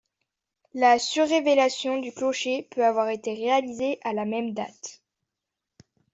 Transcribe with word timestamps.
La 0.73 0.97
surélévation 0.97 1.99
du 1.99 2.11
clocher 2.11 2.67
peut 2.71 2.83
avoir 2.83 3.09
été 3.09 3.35
réalisé 3.35 3.99
à 4.03 4.13
la 4.13 4.25
même 4.25 4.55
date. 4.55 5.03